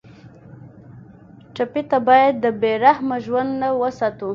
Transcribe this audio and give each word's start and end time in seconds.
ټپي 1.55 1.81
ته 1.89 1.97
باید 2.07 2.33
د 2.43 2.45
بې 2.61 2.73
رحمه 2.85 3.17
ژوند 3.25 3.49
نه 3.61 3.69
وساتو. 3.81 4.29